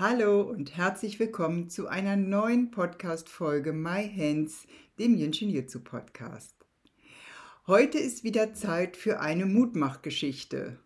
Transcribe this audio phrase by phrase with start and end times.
[0.00, 4.64] Hallo und herzlich willkommen zu einer neuen Podcast-Folge My Hands,
[4.96, 6.54] dem Jinshin Jitsu Podcast.
[7.66, 10.78] Heute ist wieder Zeit für eine Mutmachgeschichte.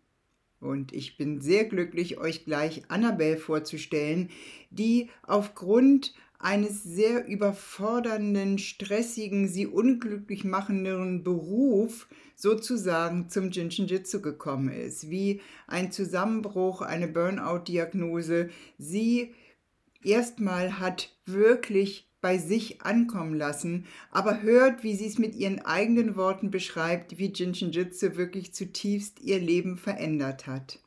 [0.61, 4.31] Und ich bin sehr glücklich, euch gleich Annabelle vorzustellen,
[4.71, 14.69] die aufgrund eines sehr überfordernden, stressigen, sie unglücklich machenden Beruf sozusagen zum Jinshin Jitsu gekommen
[14.69, 19.33] ist, wie ein Zusammenbruch, eine Burnout-Diagnose, sie
[20.03, 26.17] erstmal hat wirklich bei sich ankommen lassen, aber hört, wie sie es mit ihren eigenen
[26.17, 30.81] Worten beschreibt, wie Jinshin Jitsu wirklich zutiefst ihr Leben verändert hat.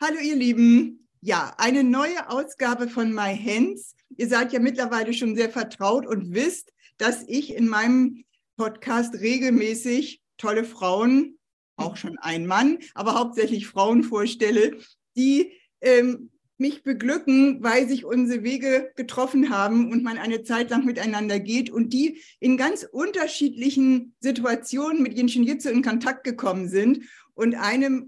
[0.00, 3.94] Hallo ihr Lieben, ja, eine neue Ausgabe von My Hands.
[4.16, 8.24] Ihr seid ja mittlerweile schon sehr vertraut und wisst, dass ich in meinem
[8.56, 11.38] Podcast regelmäßig tolle Frauen,
[11.76, 14.76] auch schon ein Mann, aber hauptsächlich Frauen vorstelle,
[15.16, 20.84] die ähm, mich beglücken, weil sich unsere Wege getroffen haben und man eine Zeit lang
[20.84, 27.04] miteinander geht und die in ganz unterschiedlichen Situationen mit Jinshin Jitsu in Kontakt gekommen sind.
[27.32, 28.06] Und eine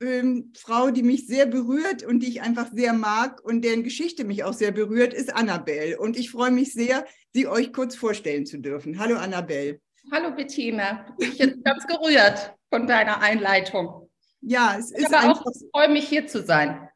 [0.00, 4.24] ähm, Frau, die mich sehr berührt und die ich einfach sehr mag und deren Geschichte
[4.24, 5.98] mich auch sehr berührt, ist Annabelle.
[5.98, 8.98] Und ich freue mich sehr, sie euch kurz vorstellen zu dürfen.
[8.98, 9.80] Hallo Annabelle.
[10.10, 14.08] Hallo Bettina, ich bin ganz gerührt von deiner Einleitung.
[14.40, 15.44] Ja, es ist ich einfach.
[15.44, 16.88] Auch, freue mich hier zu sein.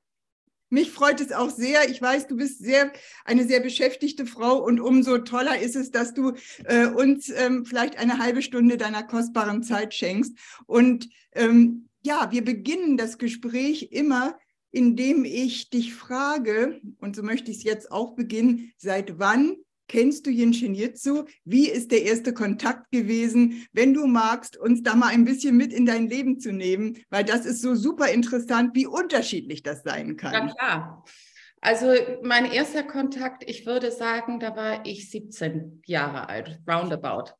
[0.70, 1.90] Mich freut es auch sehr.
[1.90, 2.92] Ich weiß, du bist sehr
[3.26, 6.32] eine sehr beschäftigte Frau und umso toller ist es, dass du
[6.64, 10.34] äh, uns ähm, vielleicht eine halbe Stunde deiner kostbaren Zeit schenkst.
[10.64, 14.36] Und ähm, ja, wir beginnen das Gespräch immer,
[14.70, 19.56] indem ich dich frage, und so möchte ich es jetzt auch beginnen, seit wann
[19.88, 21.24] kennst du Jinshin Jitsu?
[21.44, 23.66] Wie ist der erste Kontakt gewesen?
[23.72, 27.24] Wenn du magst, uns da mal ein bisschen mit in dein Leben zu nehmen, weil
[27.24, 30.32] das ist so super interessant, wie unterschiedlich das sein kann.
[30.32, 31.04] Ja, klar.
[31.60, 37.32] Also mein erster Kontakt, ich würde sagen, da war ich 17 Jahre alt, roundabout.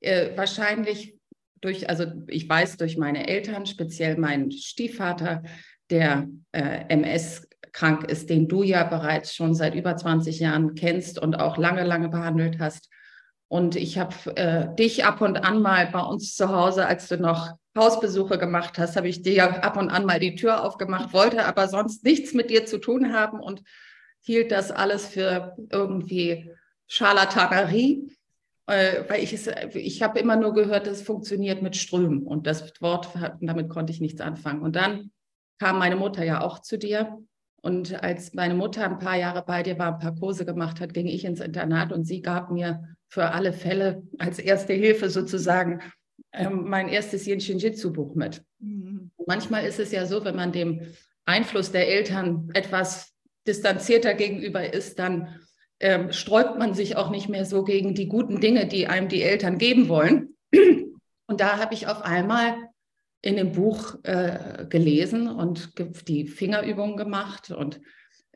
[0.00, 1.18] Äh, wahrscheinlich
[1.60, 5.42] durch, also ich weiß durch meine Eltern, speziell meinen Stiefvater,
[5.90, 11.18] der äh, MS krank ist, den du ja bereits schon seit über 20 Jahren kennst
[11.18, 12.88] und auch lange, lange behandelt hast.
[13.48, 17.18] Und ich habe äh, dich ab und an mal bei uns zu Hause, als du
[17.18, 21.44] noch Hausbesuche gemacht hast, habe ich dir ab und an mal die Tür aufgemacht, wollte
[21.44, 23.62] aber sonst nichts mit dir zu tun haben und
[24.22, 26.50] hielt das alles für irgendwie
[26.88, 28.10] Scharlatanerie.
[28.66, 32.72] Äh, weil ich es, ich habe immer nur gehört, es funktioniert mit Strömen und das
[32.80, 33.10] Wort,
[33.40, 34.62] damit konnte ich nichts anfangen.
[34.62, 35.12] Und dann
[35.58, 37.18] kam meine Mutter ja auch zu dir
[37.62, 40.94] und als meine Mutter ein paar Jahre bei dir war, ein paar Kurse gemacht hat,
[40.94, 45.80] ging ich ins Internat und sie gab mir für alle Fälle als erste Hilfe sozusagen
[46.32, 48.44] ähm, mein erstes Yin Jitsu Buch mit.
[48.58, 49.10] Mhm.
[49.26, 50.82] Manchmal ist es ja so, wenn man dem
[51.24, 53.12] Einfluss der Eltern etwas
[53.46, 55.40] distanzierter gegenüber ist, dann
[55.80, 59.22] ähm, sträubt man sich auch nicht mehr so gegen die guten Dinge, die einem die
[59.22, 60.36] Eltern geben wollen.
[61.26, 62.54] Und da habe ich auf einmal
[63.20, 65.72] in dem Buch äh, gelesen und
[66.08, 67.50] die Fingerübungen gemacht.
[67.50, 67.80] Und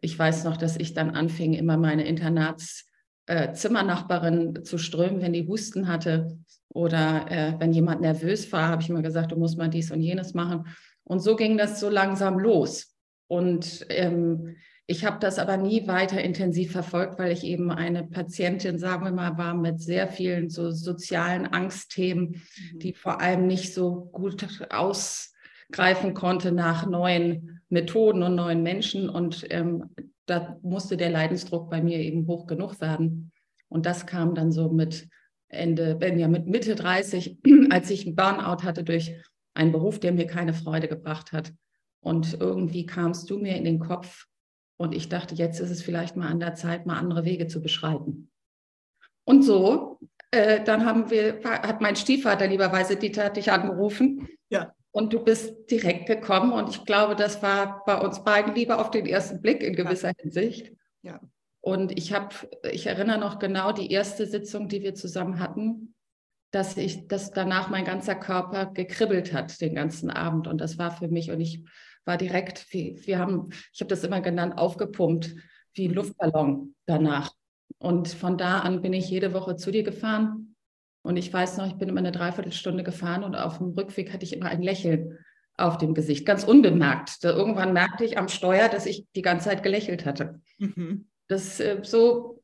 [0.01, 5.47] ich weiß noch, dass ich dann anfing, immer meine Internatszimmernachbarin äh, zu strömen, wenn die
[5.47, 6.39] Husten hatte.
[6.69, 10.01] Oder äh, wenn jemand nervös war, habe ich immer gesagt, du musst mal dies und
[10.01, 10.67] jenes machen.
[11.05, 12.97] Und so ging das so langsam los.
[13.29, 14.57] Und ähm,
[14.91, 19.13] ich habe das aber nie weiter intensiv verfolgt, weil ich eben eine Patientin, sagen wir
[19.13, 22.43] mal, war mit sehr vielen so sozialen Angstthemen,
[22.73, 22.79] mhm.
[22.81, 29.09] die vor allem nicht so gut ausgreifen konnte nach neuen Methoden und neuen Menschen.
[29.09, 29.91] Und ähm,
[30.27, 33.31] da musste der Leidensdruck bei mir eben hoch genug werden.
[33.69, 35.09] Und das kam dann so mit
[35.47, 37.39] Ende, ja, mit Mitte 30,
[37.71, 39.15] als ich einen Burnout hatte durch
[39.55, 41.53] einen Beruf, der mir keine Freude gebracht hat.
[42.01, 44.27] Und irgendwie kamst du mir in den Kopf,
[44.81, 47.61] und ich dachte, jetzt ist es vielleicht mal an der Zeit, mal andere Wege zu
[47.61, 48.31] beschreiten.
[49.25, 50.01] Und so,
[50.31, 54.27] äh, dann haben wir, hat mein Stiefvater lieberweise Dieter dich angerufen.
[54.49, 54.73] Ja.
[54.91, 56.53] Und du bist direkt gekommen.
[56.53, 60.13] Und ich glaube, das war bei uns beiden lieber auf den ersten Blick in gewisser
[60.13, 60.15] ja.
[60.17, 60.73] Hinsicht.
[61.03, 61.21] Ja.
[61.61, 62.35] Und ich habe,
[62.73, 65.95] ich erinnere noch genau die erste Sitzung, die wir zusammen hatten,
[66.53, 70.49] dass ich, dass danach mein ganzer Körper gekribbelt hat den ganzen Abend.
[70.49, 71.65] Und das war für mich, und ich
[72.11, 75.33] war direkt, wir, wir haben, ich habe das immer genannt, aufgepumpt,
[75.75, 77.33] wie ein Luftballon danach.
[77.79, 80.57] Und von da an bin ich jede Woche zu dir gefahren.
[81.03, 84.25] Und ich weiß noch, ich bin immer eine Dreiviertelstunde gefahren und auf dem Rückweg hatte
[84.25, 85.19] ich immer ein Lächeln
[85.57, 87.23] auf dem Gesicht, ganz unbemerkt.
[87.23, 90.41] Da irgendwann merkte ich am Steuer, dass ich die ganze Zeit gelächelt hatte.
[90.59, 91.09] Mhm.
[91.29, 92.43] Das äh, so,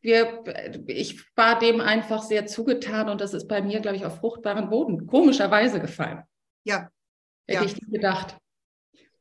[0.00, 0.44] wir,
[0.86, 4.70] ich war dem einfach sehr zugetan und das ist bei mir, glaube ich, auf fruchtbaren
[4.70, 6.22] Boden komischerweise gefallen.
[6.62, 6.88] Ja.
[7.48, 7.64] Hätte ja.
[7.64, 8.38] ich nicht gedacht.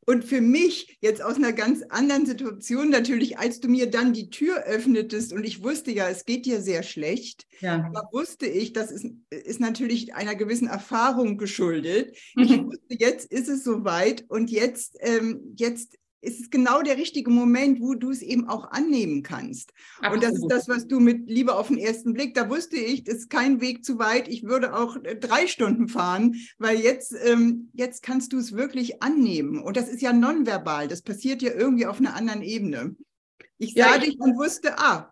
[0.09, 4.30] Und für mich jetzt aus einer ganz anderen Situation natürlich, als du mir dann die
[4.30, 7.89] Tür öffnetest und ich wusste ja, es geht dir sehr schlecht, ja.
[7.94, 12.15] da wusste ich, das ist, ist natürlich einer gewissen Erfahrung geschuldet.
[12.38, 17.30] Ich wusste, jetzt ist es soweit und jetzt, ähm, jetzt ist es genau der richtige
[17.30, 19.72] Moment, wo du es eben auch annehmen kannst.
[20.00, 20.14] Absolut.
[20.14, 23.04] Und das ist das, was du mit Liebe auf den ersten Blick, da wusste ich,
[23.04, 24.28] das ist kein Weg zu weit.
[24.28, 29.02] Ich würde auch äh, drei Stunden fahren, weil jetzt, ähm, jetzt kannst du es wirklich
[29.04, 29.60] annehmen.
[29.60, 30.88] Und das ist ja nonverbal.
[30.88, 32.96] Das passiert ja irgendwie auf einer anderen Ebene.
[33.60, 35.12] Ich sah ja, dich und wusste, ah,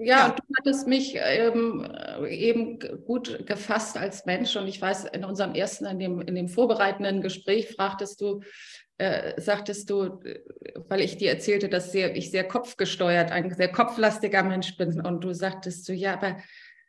[0.00, 1.84] ja, ja, du hattest mich ähm,
[2.28, 6.48] eben gut gefasst als Mensch und ich weiß, in unserem ersten, in dem, in dem
[6.48, 8.42] vorbereitenden Gespräch fragtest du,
[8.98, 10.20] äh, sagtest du,
[10.88, 15.00] weil ich dir erzählte, dass sehr, ich sehr kopfgesteuert, ein sehr kopflastiger Mensch bin.
[15.00, 16.38] Und du sagtest so, ja, aber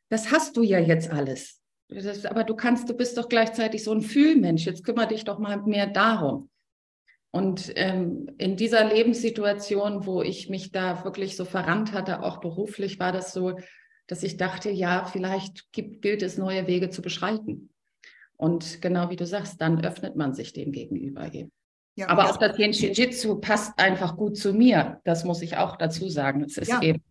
[0.09, 1.61] das hast du ja jetzt alles.
[1.87, 4.65] Das, aber du kannst, du bist doch gleichzeitig so ein Fühlmensch.
[4.65, 6.49] Jetzt kümmere dich doch mal mehr darum.
[7.31, 12.99] Und ähm, in dieser Lebenssituation, wo ich mich da wirklich so verrannt hatte, auch beruflich,
[12.99, 13.59] war das so,
[14.07, 17.69] dass ich dachte, ja, vielleicht gibt, gilt es, neue Wege zu beschreiten.
[18.35, 21.51] Und genau wie du sagst, dann öffnet man sich dem gegenüber eben.
[21.99, 25.01] Ja, Aber auch das Yin Shinjitsu passt einfach gut zu mir.
[25.03, 26.41] Das muss ich auch dazu sagen.
[26.45, 26.81] Es ist ja.
[26.81, 27.03] eben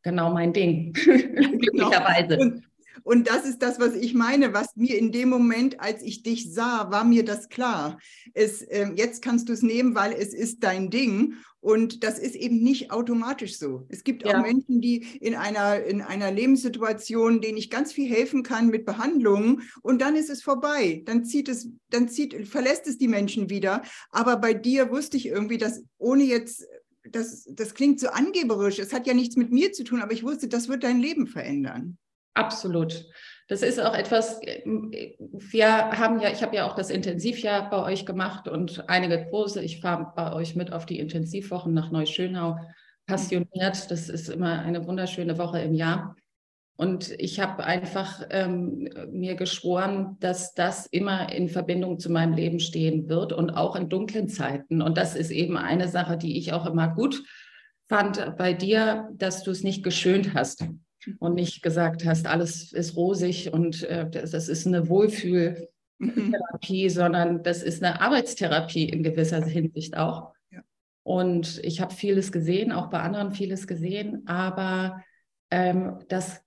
[0.00, 2.38] genau mein Ding, glücklicherweise.
[2.38, 2.42] Genau.
[2.42, 2.64] Und,
[3.02, 6.52] und das ist das, was ich meine, was mir in dem Moment, als ich dich
[6.52, 7.98] sah, war mir das klar.
[8.34, 11.34] Es, äh, jetzt kannst du es nehmen, weil es ist dein Ding.
[11.62, 13.86] Und das ist eben nicht automatisch so.
[13.88, 14.36] Es gibt ja.
[14.36, 18.84] auch Menschen, die in einer, in einer Lebenssituation, denen ich ganz viel helfen kann mit
[18.84, 21.02] Behandlungen und dann ist es vorbei.
[21.06, 23.82] Dann zieht es, dann zieht, verlässt es die Menschen wieder.
[24.10, 26.66] Aber bei dir wusste ich irgendwie, dass ohne jetzt,
[27.08, 30.24] das, das klingt so angeberisch, es hat ja nichts mit mir zu tun, aber ich
[30.24, 31.96] wusste, das wird dein Leben verändern.
[32.34, 33.06] Absolut.
[33.48, 38.06] Das ist auch etwas, wir haben ja, ich habe ja auch das Intensivjahr bei euch
[38.06, 39.62] gemacht und einige Kurse.
[39.62, 42.56] Ich fahre bei euch mit auf die Intensivwochen nach Neuschönau.
[43.06, 46.16] Passioniert, das ist immer eine wunderschöne Woche im Jahr.
[46.76, 52.58] Und ich habe einfach ähm, mir geschworen, dass das immer in Verbindung zu meinem Leben
[52.58, 54.80] stehen wird und auch in dunklen Zeiten.
[54.80, 57.22] Und das ist eben eine Sache, die ich auch immer gut
[57.88, 60.64] fand bei dir, dass du es nicht geschönt hast
[61.18, 67.42] und nicht gesagt hast, alles ist rosig und äh, das, das, ist eine Wohlfühltherapie, sondern
[67.42, 70.32] das ist eine Arbeitstherapie in gewisser Hinsicht auch.
[70.50, 70.60] Ja.
[71.02, 75.02] Und ich habe vieles gesehen, auch bei anderen vieles gesehen, aber
[75.50, 76.42] ähm, das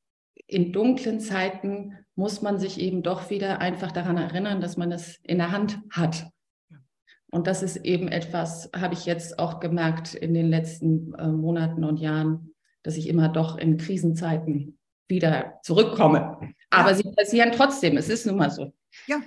[0.47, 5.19] in dunklen Zeiten muss man sich eben doch wieder einfach daran erinnern, dass man es
[5.23, 6.27] in der Hand hat.
[7.31, 11.83] Und das ist eben etwas, habe ich jetzt auch gemerkt in den letzten äh, Monaten
[11.83, 12.54] und Jahren,
[12.85, 14.77] dass ich immer doch in Krisenzeiten
[15.07, 16.53] wieder zurückkomme.
[16.69, 16.95] Aber ja.
[16.95, 17.97] sie passieren trotzdem.
[17.97, 18.73] Es ist nun mal so.
[19.07, 19.21] Ja,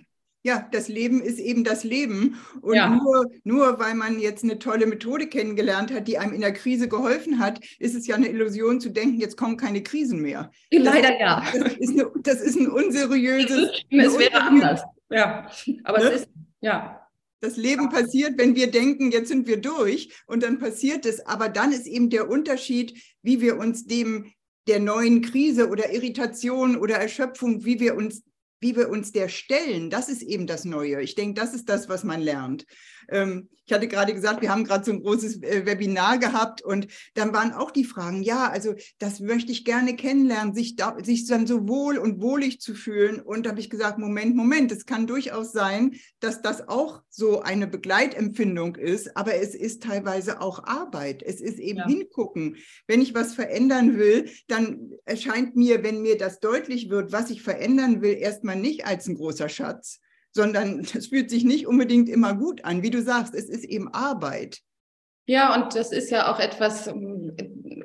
[0.44, 2.38] ja, das Leben ist eben das Leben.
[2.62, 2.88] Und ja.
[2.88, 6.88] nur, nur weil man jetzt eine tolle Methode kennengelernt hat, die einem in der Krise
[6.88, 10.50] geholfen hat, ist es ja eine Illusion zu denken, jetzt kommen keine Krisen mehr.
[10.70, 11.44] Leider das, ja.
[11.53, 13.70] Das ist, eine, das ist ein unseriöses.
[13.91, 14.82] Es wäre anders.
[15.10, 15.50] Ja,
[15.84, 16.05] aber ne?
[16.05, 16.29] es ist,
[16.60, 16.97] ja.
[17.41, 21.25] Das Leben passiert, wenn wir denken, jetzt sind wir durch und dann passiert es.
[21.25, 24.33] Aber dann ist eben der Unterschied, wie wir uns dem
[24.67, 28.23] der neuen Krise oder Irritation oder Erschöpfung, wie wir uns
[28.61, 31.01] wie wir uns der stellen, das ist eben das Neue.
[31.03, 32.67] Ich denke, das ist das, was man lernt.
[33.08, 36.88] Ähm, ich hatte gerade gesagt, wir haben gerade so ein großes äh, Webinar gehabt und
[37.12, 41.27] dann waren auch die Fragen, ja, also das möchte ich gerne kennenlernen, sich, da, sich
[41.27, 43.20] dann so wohl und wohlig zu fühlen.
[43.20, 47.43] Und da habe ich gesagt, Moment, Moment, es kann durchaus sein, dass das auch so
[47.43, 51.22] eine Begleitempfindung ist, aber es ist teilweise auch Arbeit.
[51.22, 51.86] Es ist eben ja.
[51.86, 52.56] hingucken.
[52.86, 57.43] Wenn ich was verändern will, dann erscheint mir, wenn mir das deutlich wird, was ich
[57.43, 60.00] verändern will, erstmal nicht als ein großer Schatz,
[60.32, 62.82] sondern das fühlt sich nicht unbedingt immer gut an.
[62.82, 64.61] Wie du sagst, es ist eben Arbeit.
[65.27, 67.37] Ja, und das ist ja auch etwas, ähm,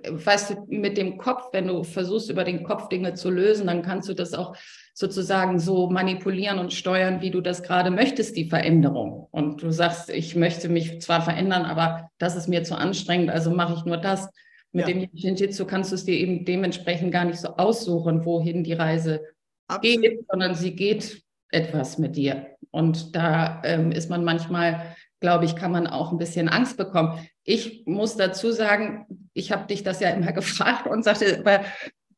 [0.08, 3.82] weißt du, mit dem Kopf, wenn du versuchst, über den Kopf Dinge zu lösen, dann
[3.82, 4.56] kannst du das auch
[4.94, 9.28] sozusagen so manipulieren und steuern, wie du das gerade möchtest, die Veränderung.
[9.32, 13.52] Und du sagst, ich möchte mich zwar verändern, aber das ist mir zu anstrengend, also
[13.52, 14.30] mache ich nur das.
[14.72, 14.94] Mit ja.
[14.94, 19.22] dem Jiu-Jitsu kannst du es dir eben dementsprechend gar nicht so aussuchen, wohin die Reise
[19.68, 20.02] Absolut.
[20.02, 21.23] geht, sondern sie geht
[21.54, 22.48] etwas mit dir.
[22.72, 27.20] Und da ähm, ist man manchmal, glaube ich, kann man auch ein bisschen Angst bekommen.
[27.44, 31.64] ich muss dazu sagen, ich habe dich das ja immer gefragt und sagte, aber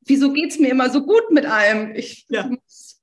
[0.06, 1.94] wieso geht es mir immer so gut mit allem?
[1.96, 2.50] Ich, ja.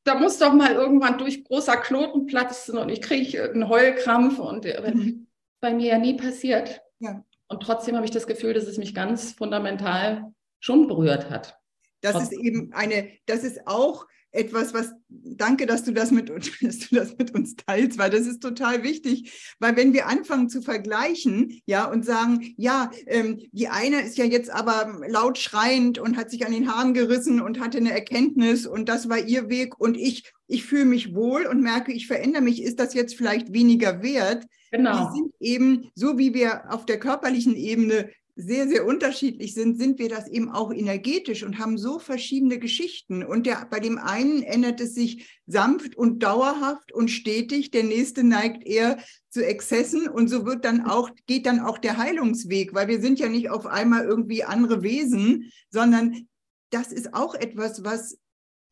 [0.05, 4.65] Da muss doch mal irgendwann durch großer Knoten platzen und ich kriege einen Heulkrampf und
[4.65, 5.29] mhm.
[5.61, 6.81] bei mir ja nie passiert.
[6.99, 7.25] Ja.
[7.49, 11.59] Und trotzdem habe ich das Gefühl, dass es mich ganz fundamental schon berührt hat.
[12.01, 16.51] Das ist eben eine, das ist auch etwas, was, danke, dass du das mit uns,
[16.61, 19.55] dass du das mit uns teilst, weil das ist total wichtig.
[19.61, 24.25] Weil wenn wir anfangen zu vergleichen, ja, und sagen, ja, ähm, die eine ist ja
[24.25, 28.67] jetzt aber laut schreiend und hat sich an den Haaren gerissen und hatte eine Erkenntnis
[28.67, 32.43] und das war ihr Weg und ich, ich fühle mich wohl und merke, ich verändere
[32.43, 34.47] mich, ist das jetzt vielleicht weniger wert?
[34.71, 35.11] Genau.
[35.11, 39.99] Die sind eben, so wie wir auf der körperlichen Ebene sehr, sehr unterschiedlich sind, sind
[39.99, 43.23] wir das eben auch energetisch und haben so verschiedene Geschichten.
[43.23, 48.25] Und der, bei dem einen ändert es sich sanft und dauerhaft und stetig, der nächste
[48.25, 48.99] neigt eher
[49.29, 53.19] zu Exzessen und so wird dann auch, geht dann auch der Heilungsweg, weil wir sind
[53.19, 56.27] ja nicht auf einmal irgendwie andere Wesen, sondern
[56.71, 58.19] das ist auch etwas, was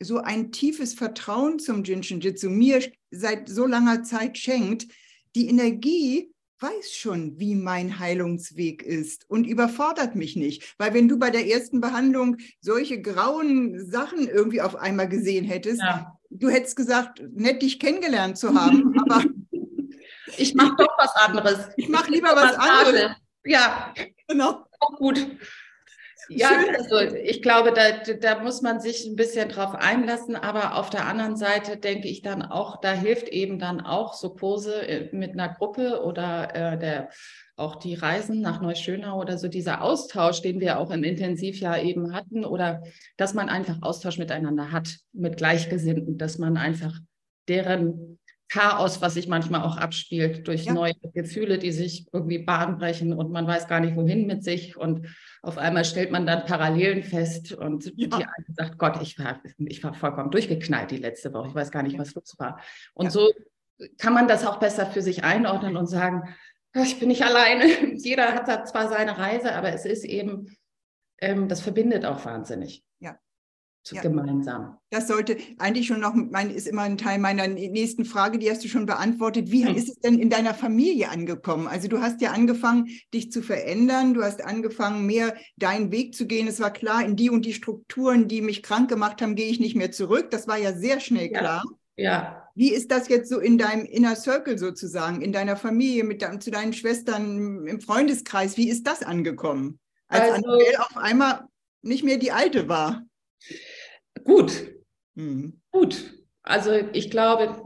[0.02, 4.86] so ein tiefes Vertrauen zum Jinshin Jitsu mir seit so langer Zeit schenkt.
[5.34, 10.74] Die Energie weiß schon, wie mein Heilungsweg ist und überfordert mich nicht.
[10.78, 15.80] Weil wenn du bei der ersten Behandlung solche grauen Sachen irgendwie auf einmal gesehen hättest,
[15.80, 16.18] ja.
[16.30, 19.24] du hättest gesagt, nett dich kennengelernt zu haben, aber
[20.36, 21.68] ich mache doch was anderes.
[21.76, 23.12] Ich mache lieber was anderes.
[23.44, 23.94] Ja,
[24.28, 24.64] genau.
[24.80, 25.26] Auch gut.
[26.30, 30.88] Ja, also ich glaube, da, da muss man sich ein bisschen drauf einlassen, aber auf
[30.88, 35.08] der anderen Seite denke ich dann auch, da hilft eben dann auch so Kurse äh,
[35.14, 37.08] mit einer Gruppe oder äh, der
[37.56, 42.14] auch die Reisen nach Neuschönau oder so dieser Austausch, den wir auch im Intensivjahr eben
[42.14, 42.82] hatten, oder
[43.18, 46.98] dass man einfach Austausch miteinander hat, mit Gleichgesinnten, dass man einfach
[47.48, 48.19] deren
[48.50, 50.74] Chaos, was sich manchmal auch abspielt durch ja.
[50.74, 54.76] neue Gefühle, die sich irgendwie Bahn brechen und man weiß gar nicht, wohin mit sich.
[54.76, 55.06] Und
[55.40, 58.08] auf einmal stellt man dann Parallelen fest und ja.
[58.08, 61.48] die eine sagt, Gott, ich war, ich war vollkommen durchgeknallt die letzte Woche.
[61.48, 62.60] Ich weiß gar nicht, was los war.
[62.92, 63.10] Und ja.
[63.12, 63.30] so
[63.98, 66.34] kann man das auch besser für sich einordnen und sagen,
[66.74, 67.64] ich bin nicht alleine.
[67.94, 70.56] Jeder hat da zwar seine Reise, aber es ist eben,
[71.20, 72.84] ähm, das verbindet auch wahnsinnig.
[73.88, 74.76] Ja gemeinsam.
[74.90, 78.62] Das sollte eigentlich schon noch, mein, ist immer ein Teil meiner nächsten Frage, die hast
[78.62, 79.50] du schon beantwortet.
[79.50, 79.74] Wie hm.
[79.74, 81.66] ist es denn in deiner Familie angekommen?
[81.66, 86.26] Also du hast ja angefangen, dich zu verändern, du hast angefangen, mehr deinen Weg zu
[86.26, 86.46] gehen.
[86.46, 89.60] Es war klar, in die und die Strukturen, die mich krank gemacht haben, gehe ich
[89.60, 90.30] nicht mehr zurück.
[90.30, 91.64] Das war ja sehr schnell klar.
[91.96, 92.04] Ja.
[92.04, 92.50] ja.
[92.54, 96.50] Wie ist das jetzt so in deinem Inner Circle sozusagen, in deiner Familie, mit zu
[96.50, 98.56] deinen Schwestern im Freundeskreis?
[98.56, 99.78] Wie ist das angekommen?
[100.08, 101.44] Als also, Annabelle auf einmal
[101.82, 103.02] nicht mehr die alte war.
[104.24, 104.52] Gut.
[105.14, 105.60] Mhm.
[105.70, 106.14] Gut.
[106.42, 107.62] Also ich glaube,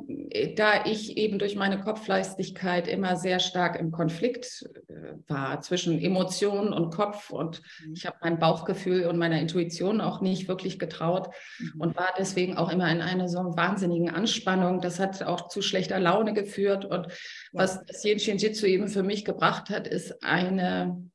[0.56, 6.73] da ich eben durch meine Kopfleistigkeit immer sehr stark im Konflikt äh, war zwischen Emotionen
[6.73, 7.92] und Kopf und mhm.
[7.94, 11.28] ich habe mein Bauchgefühl und meiner Intuition auch nicht wirklich getraut
[11.61, 11.80] mhm.
[11.80, 14.80] und war deswegen auch immer in einer so wahnsinnigen Anspannung.
[14.80, 17.06] Das hat auch zu schlechter Laune geführt und
[17.52, 21.11] was das Yin Shin Jitsu eben für mich gebracht hat, ist eine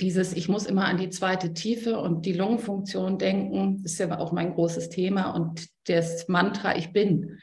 [0.00, 4.32] dieses, ich muss immer an die zweite Tiefe und die Lungenfunktion denken, ist ja auch
[4.32, 7.38] mein großes Thema und das Mantra, ich bin.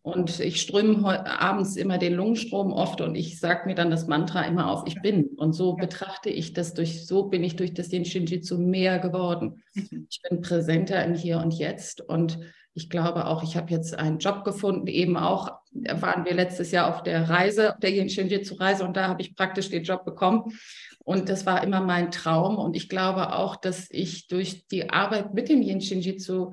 [0.00, 4.42] Und ich ströme abends immer den Lungenstrom oft und ich sage mir dann das Mantra
[4.42, 5.26] immer auf, ich bin.
[5.36, 9.62] Und so betrachte ich das durch, so bin ich durch das den Shinjitsu mehr geworden.
[9.74, 10.06] Mhm.
[10.08, 12.38] Ich bin präsenter im Hier und Jetzt und
[12.74, 16.94] ich glaube auch, ich habe jetzt einen Job gefunden, eben auch, waren wir letztes Jahr
[16.94, 20.58] auf der Reise, auf der Yin Shinjitsu-Reise und da habe ich praktisch den Job bekommen.
[21.04, 22.58] Und das war immer mein Traum.
[22.58, 26.52] Und ich glaube auch, dass ich durch die Arbeit mit dem Yin Shinjitsu,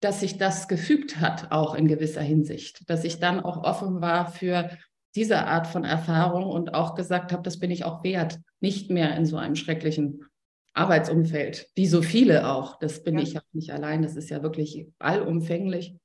[0.00, 2.88] dass sich das gefügt hat, auch in gewisser Hinsicht.
[2.88, 4.70] Dass ich dann auch offen war für
[5.14, 9.14] diese Art von Erfahrung und auch gesagt habe, das bin ich auch wert, nicht mehr
[9.16, 10.24] in so einem schrecklichen
[10.72, 12.78] Arbeitsumfeld, wie so viele auch.
[12.78, 13.22] Das bin ja.
[13.22, 15.96] ich ja nicht allein, das ist ja wirklich allumfänglich.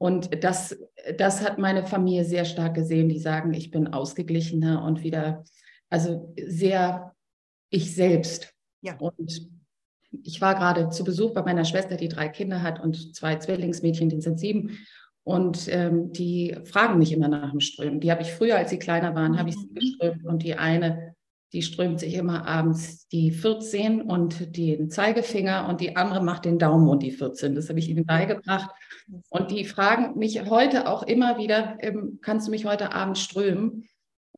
[0.00, 0.78] Und das,
[1.18, 3.10] das hat meine Familie sehr stark gesehen.
[3.10, 5.44] Die sagen, ich bin ausgeglichener und wieder,
[5.90, 7.14] also sehr
[7.68, 8.54] ich selbst.
[8.80, 8.96] Ja.
[8.96, 9.50] Und
[10.24, 14.08] ich war gerade zu Besuch bei meiner Schwester, die drei Kinder hat und zwei Zwillingsmädchen,
[14.08, 14.78] die sind sieben.
[15.22, 18.00] Und ähm, die fragen mich immer nach dem Strömen.
[18.00, 19.74] Die habe ich früher, als sie kleiner waren, habe ich sie mhm.
[19.74, 20.24] geströmt.
[20.24, 21.09] Und die eine
[21.52, 26.58] die strömt sich immer abends die 14 und den Zeigefinger und die andere macht den
[26.58, 27.54] Daumen und die 14.
[27.54, 28.70] Das habe ich ihnen beigebracht.
[29.30, 33.88] Und die fragen mich heute auch immer wieder, ähm, kannst du mich heute Abend strömen?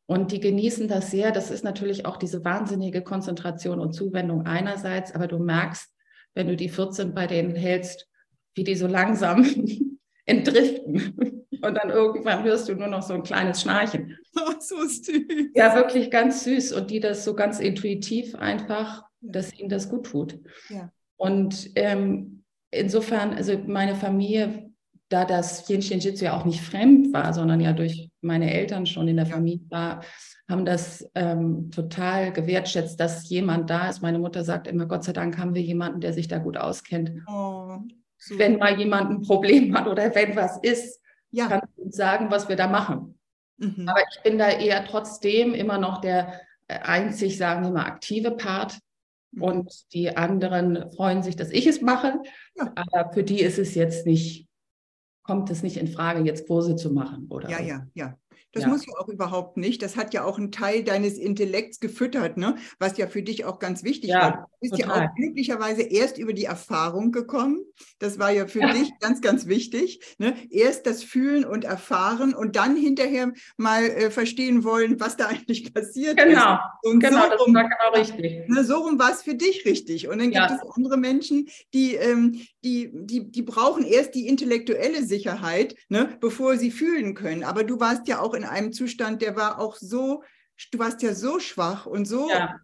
[0.05, 1.31] Und die genießen das sehr.
[1.31, 5.89] Das ist natürlich auch diese wahnsinnige Konzentration und Zuwendung einerseits, aber du merkst,
[6.33, 8.07] wenn du die 14 bei denen hältst,
[8.55, 9.45] wie die so langsam
[10.25, 11.45] entdriften.
[11.61, 14.17] Und dann irgendwann hörst du nur noch so ein kleines Schnarchen.
[14.39, 15.51] Oh, so süß.
[15.53, 16.73] Ja, wirklich ganz süß.
[16.73, 19.31] Und die das so ganz intuitiv einfach, ja.
[19.31, 20.39] dass ihnen das gut tut.
[20.69, 20.91] Ja.
[21.17, 24.71] Und ähm, insofern, also meine Familie,
[25.09, 28.87] da das Yin Shin Jitsu ja auch nicht fremd war, sondern ja durch meine Eltern
[28.87, 30.03] schon in der Familie war,
[30.49, 34.01] haben das ähm, total gewertschätzt, dass jemand da ist.
[34.01, 37.11] Meine Mutter sagt immer, Gott sei Dank haben wir jemanden, der sich da gut auskennt.
[37.27, 37.77] Oh,
[38.37, 41.47] wenn mal jemand ein Problem hat oder wenn was ist, ja.
[41.47, 43.12] kann uns sagen, was wir da machen.
[43.63, 43.87] Mhm.
[43.87, 48.31] Aber ich bin da eher trotzdem immer noch der äh, einzig, sagen wir mal, aktive
[48.31, 48.79] Part.
[49.31, 49.41] Mhm.
[49.41, 52.21] Und die anderen freuen sich, dass ich es mache.
[52.55, 52.71] Ja.
[52.75, 54.47] Aber für die ist es jetzt nicht,
[55.23, 57.27] kommt es nicht in Frage, jetzt Kurse zu machen.
[57.29, 58.17] Oder ja, ja, ja.
[58.53, 58.69] Das ja.
[58.69, 59.81] muss ja auch überhaupt nicht.
[59.81, 62.55] Das hat ja auch einen Teil deines Intellekts gefüttert, ne?
[62.79, 64.31] was ja für dich auch ganz wichtig ja, war.
[64.31, 65.01] Du bist total.
[65.01, 67.65] ja auch glücklicherweise erst über die Erfahrung gekommen.
[67.97, 68.73] Das war ja für ja.
[68.73, 69.99] dich ganz, ganz wichtig.
[70.19, 70.35] Ne?
[70.51, 75.73] Erst das Fühlen und Erfahren und dann hinterher mal äh, verstehen wollen, was da eigentlich
[75.73, 76.53] passiert genau.
[76.53, 76.59] ist.
[76.83, 78.49] Und genau, so rum, das war genau richtig.
[78.49, 80.07] Ne, so rum war es für dich richtig.
[80.07, 85.03] Und dann gibt es andere Menschen, die, ähm, die, die, die brauchen erst die intellektuelle
[85.03, 86.15] Sicherheit, ne?
[86.21, 87.43] bevor sie fühlen können.
[87.43, 90.23] Aber du warst ja auch in in einem Zustand, der war auch so,
[90.71, 92.59] du warst ja so schwach und so ja.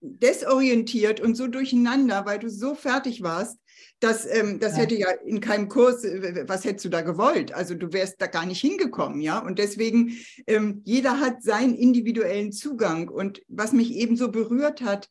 [0.00, 3.58] desorientiert und so durcheinander, weil du so fertig warst,
[4.00, 4.78] dass ähm, das ja.
[4.78, 7.52] hätte ja in keinem Kurs, äh, was hättest du da gewollt?
[7.52, 9.38] Also du wärst da gar nicht hingekommen, ja.
[9.38, 13.08] Und deswegen, ähm, jeder hat seinen individuellen Zugang.
[13.08, 15.08] Und was mich eben so berührt hat,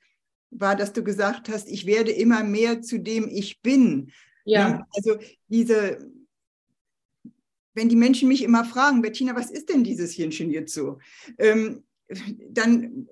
[0.51, 4.12] war, dass du gesagt hast, ich werde immer mehr zu dem ich bin.
[4.46, 4.70] Ja.
[4.70, 5.17] ja also
[5.48, 6.12] diese,
[7.74, 10.98] wenn die Menschen mich immer fragen, Bettina, was ist denn dieses Hirnchen Jitsu?
[11.38, 11.84] Ähm,
[12.50, 13.08] dann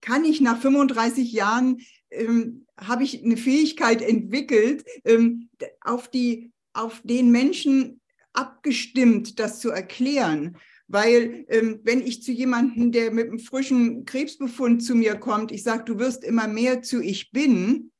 [0.00, 5.48] kann ich nach 35 Jahren, ähm, habe ich eine Fähigkeit entwickelt, ähm,
[5.80, 8.00] auf, die, auf den Menschen
[8.32, 10.56] abgestimmt, das zu erklären.
[10.88, 15.62] Weil ähm, wenn ich zu jemandem, der mit einem frischen Krebsbefund zu mir kommt, ich
[15.62, 17.92] sage, du wirst immer mehr zu ich bin,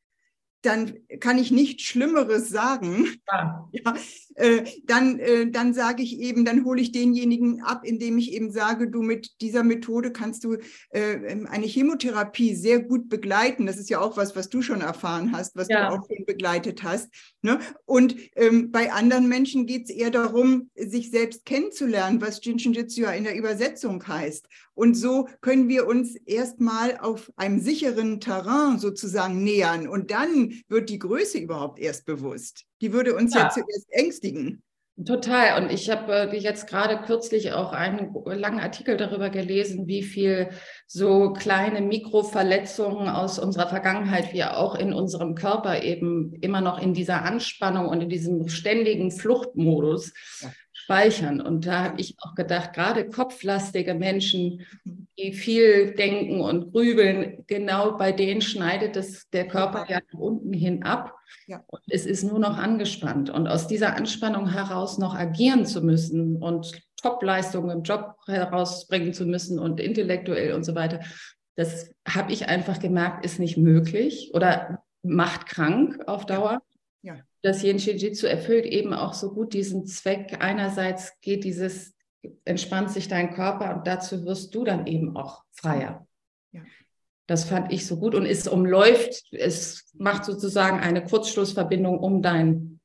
[0.62, 3.06] dann kann ich nichts Schlimmeres sagen.
[3.30, 3.68] Ja.
[3.72, 3.94] ja
[4.38, 8.52] äh, dann, äh, dann sage ich eben, dann hole ich denjenigen ab, indem ich eben
[8.52, 10.54] sage, du mit dieser Methode kannst du
[10.90, 13.66] äh, ähm, eine Chemotherapie sehr gut begleiten.
[13.66, 15.88] Das ist ja auch was, was du schon erfahren hast, was ja.
[15.88, 17.08] du auch schon begleitet hast.
[17.42, 17.58] Ne?
[17.84, 23.02] Und ähm, bei anderen Menschen geht es eher darum, sich selbst kennenzulernen, was Jinshin Jitsu
[23.02, 24.46] ja in der Übersetzung heißt.
[24.74, 29.88] Und so können wir uns erstmal auf einem sicheren Terrain sozusagen nähern.
[29.88, 32.64] Und dann wird die Größe überhaupt erst bewusst.
[32.80, 34.62] Die würde uns ja, ja zuerst ängstigen.
[35.04, 35.62] Total.
[35.62, 40.48] Und ich habe äh, jetzt gerade kürzlich auch einen langen Artikel darüber gelesen, wie viel
[40.88, 46.94] so kleine Mikroverletzungen aus unserer Vergangenheit wir auch in unserem Körper eben immer noch in
[46.94, 50.12] dieser Anspannung und in diesem ständigen Fluchtmodus.
[50.88, 51.42] Speichern.
[51.42, 54.64] Und da habe ich auch gedacht, gerade kopflastige Menschen,
[55.18, 60.54] die viel denken und grübeln, genau bei denen schneidet es der Körper ja nach unten
[60.54, 61.14] hin ab.
[61.46, 61.62] Ja.
[61.66, 63.28] Und es ist nur noch angespannt.
[63.28, 69.26] Und aus dieser Anspannung heraus noch agieren zu müssen und Topleistungen im Job herausbringen zu
[69.26, 71.00] müssen und intellektuell und so weiter,
[71.54, 76.62] das habe ich einfach gemerkt, ist nicht möglich oder macht krank auf Dauer.
[77.42, 77.50] Ja.
[77.50, 80.38] Das Yin Jitsu erfüllt eben auch so gut diesen Zweck.
[80.40, 81.94] Einerseits geht dieses,
[82.44, 86.06] entspannt sich dein Körper und dazu wirst du dann eben auch freier.
[87.28, 92.80] Das fand ich so gut und es umläuft, es macht sozusagen eine Kurzschlussverbindung um deinen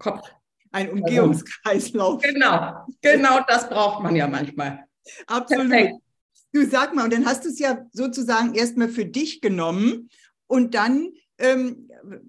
[0.00, 0.28] Kopf.
[0.72, 2.20] Ein Umgehungskreislauf.
[2.20, 4.80] Genau, genau das braucht man ja manchmal.
[5.28, 5.70] Absolut.
[5.70, 5.94] Perfekt.
[6.52, 10.08] Du sag mal, und dann hast du es ja sozusagen erstmal für dich genommen
[10.48, 11.88] und dann ähm,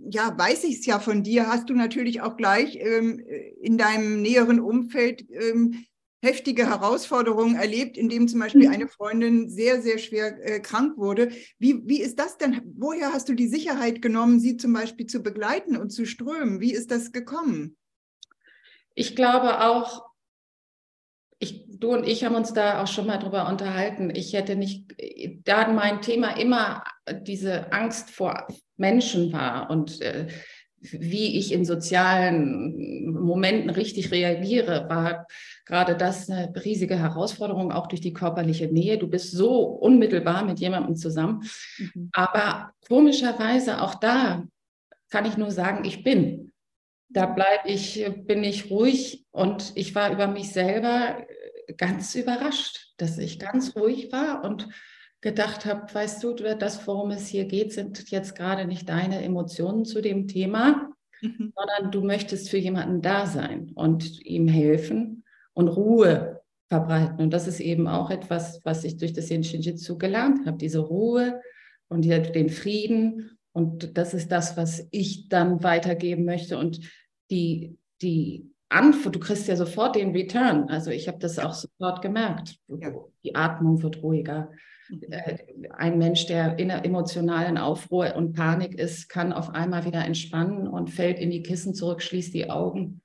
[0.09, 3.19] ja, weiß ich es ja von dir, hast du natürlich auch gleich ähm,
[3.61, 5.85] in deinem näheren Umfeld ähm,
[6.25, 8.73] heftige Herausforderungen erlebt, in dem zum Beispiel mhm.
[8.73, 11.31] eine Freundin sehr, sehr schwer äh, krank wurde.
[11.59, 12.61] Wie, wie ist das denn?
[12.77, 16.59] Woher hast du die Sicherheit genommen, sie zum Beispiel zu begleiten und zu strömen?
[16.59, 17.77] Wie ist das gekommen?
[18.95, 20.05] Ich glaube auch,
[21.37, 24.09] ich, du und ich haben uns da auch schon mal drüber unterhalten.
[24.09, 24.95] Ich hätte nicht,
[25.43, 26.83] da mein Thema immer
[27.21, 30.27] diese Angst vor Menschen war und äh,
[30.91, 35.27] wie ich in sozialen Momenten richtig reagiere, war
[35.65, 38.97] gerade das eine riesige Herausforderung, auch durch die körperliche Nähe.
[38.97, 41.43] Du bist so unmittelbar mit jemandem zusammen.
[41.77, 42.09] Mhm.
[42.13, 44.43] Aber komischerweise auch da
[45.09, 46.51] kann ich nur sagen, ich bin.
[47.09, 51.25] Da bleibe ich, bin ich ruhig und ich war über mich selber
[51.77, 54.67] ganz überrascht, dass ich ganz ruhig war und
[55.25, 59.83] gedacht habe, weißt du, das, worum es hier geht, sind jetzt gerade nicht deine Emotionen
[59.83, 61.51] zu dem Thema, mhm.
[61.55, 67.21] sondern du möchtest für jemanden da sein und ihm helfen und Ruhe verbreiten.
[67.21, 70.77] Und das ist eben auch etwas, was ich durch das Yin Shinjitsu gelernt habe, diese
[70.77, 71.41] Ruhe
[71.87, 73.35] und den Frieden.
[73.51, 76.59] Und das ist das, was ich dann weitergeben möchte.
[76.59, 76.81] Und
[77.31, 80.69] die, die Antwort, du kriegst ja sofort den Return.
[80.69, 82.57] Also ich habe das auch sofort gemerkt.
[82.67, 82.91] Ja.
[83.23, 84.49] Die Atmung wird ruhiger.
[84.89, 85.01] Mhm.
[85.09, 85.37] Äh,
[85.71, 90.67] ein Mensch, der in einer emotionalen Aufruhr und Panik ist, kann auf einmal wieder entspannen
[90.67, 93.01] und fällt in die Kissen zurück, schließt die Augen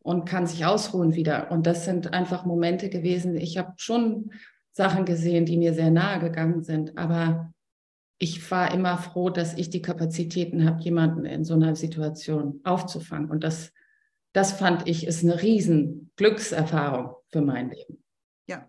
[0.00, 1.50] und kann sich ausruhen wieder.
[1.50, 3.36] Und das sind einfach Momente gewesen.
[3.36, 4.30] Ich habe schon
[4.72, 7.52] Sachen gesehen, die mir sehr nahe gegangen sind, aber
[8.18, 13.30] ich war immer froh, dass ich die Kapazitäten habe, jemanden in so einer Situation aufzufangen.
[13.30, 13.72] Und das,
[14.36, 18.04] das fand ich, ist eine riesen Glückserfahrung für mein Leben.
[18.46, 18.68] Ja.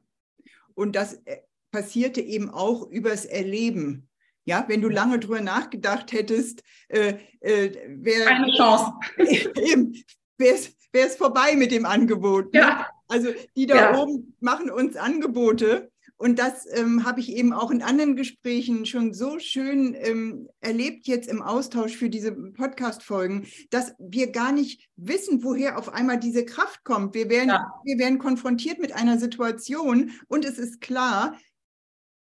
[0.76, 1.40] Und das äh,
[1.72, 4.08] passierte eben auch übers Erleben.
[4.46, 8.94] Ja, wenn du lange drüber nachgedacht hättest, äh, äh, wäre keine Chance.
[10.38, 10.58] wäre
[10.94, 12.54] es vorbei mit dem Angebot.
[12.54, 12.62] Ne?
[12.62, 12.88] Ja.
[13.10, 13.98] Also die da ja.
[13.98, 19.14] oben machen uns Angebote und das ähm, habe ich eben auch in anderen Gesprächen schon
[19.14, 25.44] so schön ähm, erlebt jetzt im Austausch für diese Podcast-Folgen, dass wir gar nicht wissen,
[25.44, 27.14] woher auf einmal diese Kraft kommt.
[27.14, 27.72] Wir werden, ja.
[27.84, 31.38] wir werden konfrontiert mit einer Situation und es ist klar,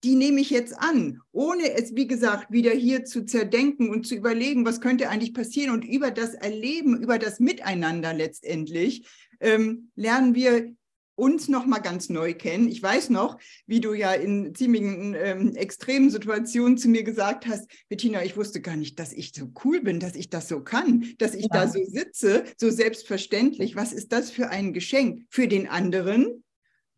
[0.03, 4.13] die nehme ich jetzt an, ohne es, wie gesagt, wieder hier zu zerdenken und zu
[4.13, 5.71] überlegen, was könnte eigentlich passieren.
[5.71, 9.07] Und über das Erleben, über das Miteinander letztendlich
[9.39, 10.75] ähm, lernen wir
[11.15, 12.67] uns noch mal ganz neu kennen.
[12.67, 17.69] Ich weiß noch, wie du ja in ziemlichen ähm, extremen Situationen zu mir gesagt hast,
[17.89, 21.05] Bettina, ich wusste gar nicht, dass ich so cool bin, dass ich das so kann,
[21.17, 21.49] dass ich ja.
[21.51, 23.75] da so sitze, so selbstverständlich.
[23.75, 26.43] Was ist das für ein Geschenk für den anderen,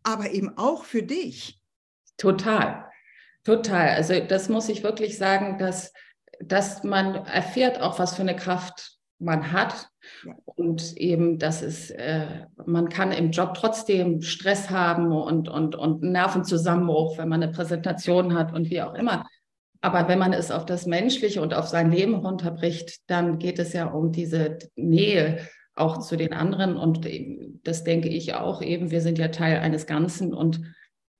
[0.03, 1.61] aber eben auch für dich?
[2.17, 2.89] Total,
[3.43, 3.89] total.
[3.89, 5.93] Also das muss ich wirklich sagen, dass,
[6.39, 9.89] dass man erfährt auch, was für eine Kraft man hat.
[10.45, 16.01] Und eben, dass es, äh, man kann im Job trotzdem Stress haben und, und, und
[16.01, 19.25] Nervenzusammenbruch, wenn man eine Präsentation hat und wie auch immer.
[19.81, 23.73] Aber wenn man es auf das Menschliche und auf sein Leben runterbricht, dann geht es
[23.73, 25.39] ja um diese Nähe
[25.75, 26.75] auch zu den anderen.
[26.75, 27.07] Und
[27.63, 30.61] das denke ich auch eben, wir sind ja Teil eines Ganzen und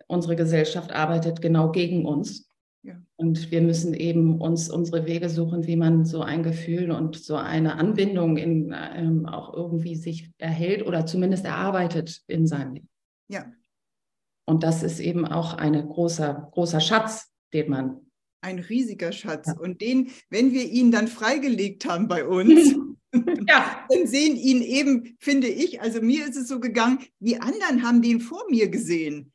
[0.08, 2.47] unsere Gesellschaft arbeitet genau gegen uns.
[2.88, 2.96] Ja.
[3.18, 7.36] Und wir müssen eben uns unsere Wege suchen, wie man so ein Gefühl und so
[7.36, 12.90] eine Anbindung in, ähm, auch irgendwie sich erhält oder zumindest erarbeitet in seinem Leben.
[13.28, 13.52] Ja.
[14.46, 18.00] Und das ist eben auch ein großer, großer Schatz, den man.
[18.40, 19.48] Ein riesiger Schatz.
[19.48, 19.58] Ja.
[19.60, 22.74] Und den, wenn wir ihn dann freigelegt haben bei uns,
[23.50, 23.86] ja.
[23.90, 28.02] dann sehen ihn eben, finde ich, also mir ist es so gegangen, die anderen haben
[28.02, 29.34] den vor mir gesehen.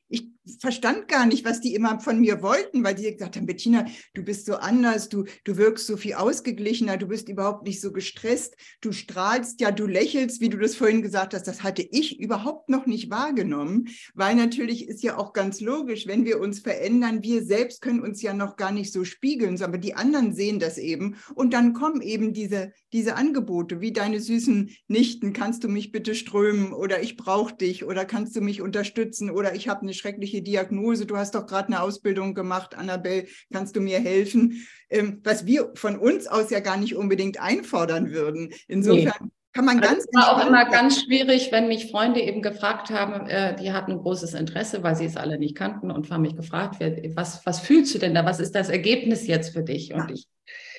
[0.59, 4.25] Verstand gar nicht, was die immer von mir wollten, weil die gesagt haben, Bettina, du
[4.25, 8.57] bist so anders, du, du wirkst so viel ausgeglichener, du bist überhaupt nicht so gestresst,
[8.81, 12.69] du strahlst, ja, du lächelst, wie du das vorhin gesagt hast, das hatte ich überhaupt
[12.71, 17.45] noch nicht wahrgenommen, weil natürlich ist ja auch ganz logisch, wenn wir uns verändern, wir
[17.45, 21.17] selbst können uns ja noch gar nicht so spiegeln, sondern die anderen sehen das eben.
[21.35, 26.15] Und dann kommen eben diese, diese Angebote, wie deine süßen Nichten, kannst du mich bitte
[26.15, 30.32] strömen oder ich brauche dich oder kannst du mich unterstützen oder ich habe eine schreckliche
[30.41, 34.67] Diagnose, du hast doch gerade eine Ausbildung gemacht, Annabelle, kannst du mir helfen?
[34.89, 38.55] Ähm, was wir von uns aus ja gar nicht unbedingt einfordern würden.
[38.69, 39.31] Insofern nee.
[39.53, 40.05] kann man ganz.
[40.05, 43.99] Es war auch immer ganz schwierig, wenn mich Freunde eben gefragt haben, äh, die hatten
[43.99, 46.77] großes Interesse, weil sie es alle nicht kannten und haben mich gefragt,
[47.15, 48.25] was, was fühlst du denn da?
[48.25, 49.93] Was ist das Ergebnis jetzt für dich?
[49.93, 50.15] Und ja.
[50.15, 50.27] ich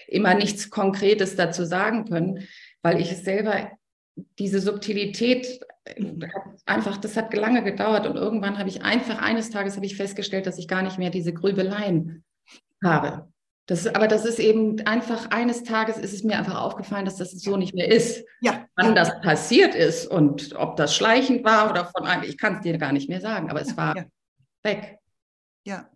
[0.08, 2.48] immer nichts Konkretes dazu sagen können,
[2.82, 3.72] weil ich es selber
[4.38, 5.60] diese Subtilität
[6.66, 10.48] einfach, das hat lange gedauert und irgendwann habe ich einfach, eines Tages habe ich festgestellt,
[10.48, 12.24] dass ich gar nicht mehr diese Grübeleien
[12.84, 13.28] habe.
[13.66, 17.32] Das, aber das ist eben einfach, eines Tages ist es mir einfach aufgefallen, dass das
[17.32, 18.26] so nicht mehr ist.
[18.42, 18.66] Ja.
[18.76, 22.62] Wann das passiert ist und ob das schleichend war oder von einem, ich kann es
[22.62, 24.04] dir gar nicht mehr sagen, aber es war ja.
[24.64, 24.98] weg.
[25.66, 25.90] Ja.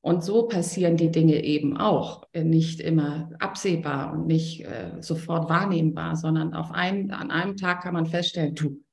[0.00, 5.48] Und so passieren die Dinge eben auch, äh, nicht immer absehbar und nicht äh, sofort
[5.48, 8.83] wahrnehmbar, sondern auf einen, an einem Tag kann man feststellen, du,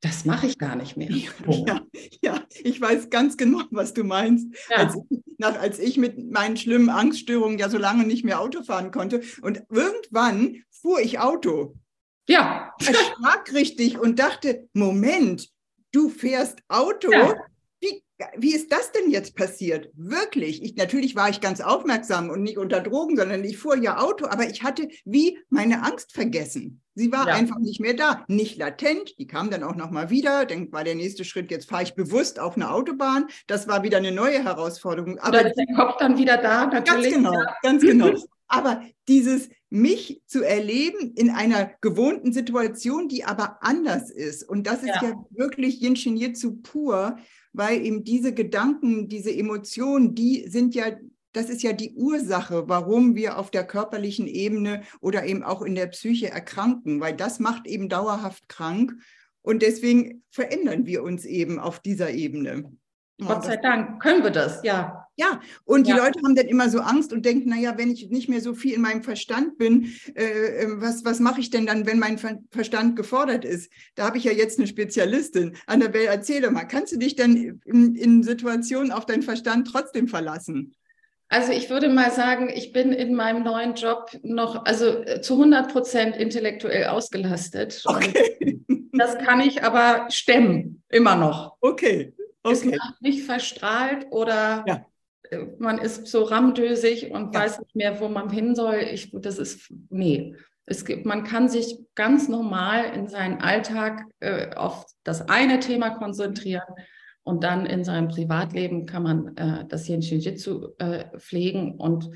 [0.00, 1.10] das mache ich gar nicht mehr.
[1.10, 1.80] Ja,
[2.22, 4.46] ja, ich weiß ganz genau, was du meinst.
[4.70, 4.76] Ja.
[4.76, 4.96] Als,
[5.38, 9.22] nach, als ich mit meinen schlimmen Angststörungen ja so lange nicht mehr Auto fahren konnte
[9.42, 11.74] und irgendwann fuhr ich Auto.
[12.28, 12.74] Ja.
[12.78, 15.48] Erschrak richtig und dachte, Moment,
[15.92, 17.10] du fährst Auto?
[17.10, 17.34] Ja
[18.36, 19.90] wie ist das denn jetzt passiert?
[19.94, 20.62] Wirklich.
[20.62, 24.26] Ich, natürlich war ich ganz aufmerksam und nicht unter Drogen, sondern ich fuhr ja Auto,
[24.26, 26.80] aber ich hatte wie meine Angst vergessen.
[26.94, 27.34] Sie war ja.
[27.34, 29.16] einfach nicht mehr da, nicht latent.
[29.18, 30.46] Die kam dann auch noch mal wieder.
[30.46, 33.28] Dann war der nächste Schritt, jetzt fahre ich bewusst auf eine Autobahn.
[33.46, 35.18] Das war wieder eine neue Herausforderung.
[35.20, 36.66] Aber ist der Kopf dann wieder da?
[36.66, 37.12] Natürlich.
[37.12, 38.12] Ganz genau, ganz genau.
[38.48, 44.42] Aber dieses mich zu erleben in einer gewohnten Situation, die aber anders ist.
[44.42, 47.16] Und das ist ja, ja wirklich Yin Shin Jitsu pur,
[47.52, 50.92] weil eben diese Gedanken, diese Emotionen, die sind ja
[51.32, 55.74] das ist ja die Ursache, warum wir auf der körperlichen Ebene oder eben auch in
[55.74, 58.94] der Psyche erkranken, weil das macht eben dauerhaft krank.
[59.42, 62.72] Und deswegen verändern wir uns eben auf dieser Ebene.
[63.24, 64.97] Gott sei Dank können wir das, ja.
[65.18, 65.96] Ja, und die ja.
[65.96, 68.74] Leute haben dann immer so Angst und denken, naja, wenn ich nicht mehr so viel
[68.74, 72.18] in meinem Verstand bin, äh, ähm, was, was mache ich denn dann, wenn mein
[72.50, 73.68] Verstand gefordert ist?
[73.96, 75.56] Da habe ich ja jetzt eine Spezialistin.
[75.66, 80.06] Annabelle, erzähl doch mal, kannst du dich denn in, in Situationen auf deinen Verstand trotzdem
[80.06, 80.76] verlassen?
[81.28, 85.34] Also ich würde mal sagen, ich bin in meinem neuen Job noch, also äh, zu
[85.34, 87.82] 100 Prozent intellektuell ausgelastet.
[87.84, 88.60] Okay.
[88.92, 91.56] Das kann ich aber stemmen, immer noch.
[91.60, 92.14] Okay.
[92.44, 92.52] okay.
[92.52, 94.86] Ist nicht verstrahlt oder ja.
[95.58, 97.40] Man ist so ramdösig und ja.
[97.40, 98.76] weiß nicht mehr, wo man hin soll.
[98.76, 100.34] Ich, das ist, nee.
[100.66, 105.90] Es gibt, man kann sich ganz normal in seinen Alltag äh, auf das eine Thema
[105.90, 106.66] konzentrieren
[107.22, 112.10] und dann in seinem Privatleben kann man äh, das Yin Shin Jitsu äh, pflegen und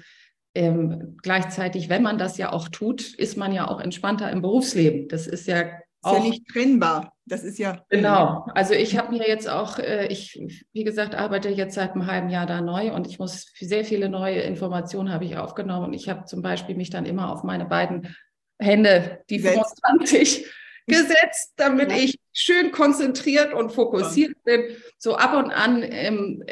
[0.54, 5.08] ähm, gleichzeitig, wenn man das ja auch tut, ist man ja auch entspannter im Berufsleben.
[5.08, 5.64] Das ist ja
[6.02, 7.12] auch ist ja nicht trennbar.
[7.26, 7.84] Das ist ja.
[7.88, 8.46] Genau.
[8.54, 10.40] Also ich habe mir jetzt auch, äh, ich,
[10.72, 14.08] wie gesagt, arbeite jetzt seit einem halben Jahr da neu und ich muss sehr viele
[14.08, 17.64] neue Informationen habe ich aufgenommen und ich habe zum Beispiel mich dann immer auf meine
[17.64, 18.14] beiden
[18.58, 20.46] Hände, die 25,
[20.86, 21.98] gesetzt, damit ja.
[21.98, 24.56] ich schön konzentriert und fokussiert ja.
[24.56, 24.76] bin.
[24.98, 26.42] So ab und an ähm,